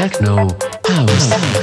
[0.00, 0.46] Techno
[0.88, 1.60] House.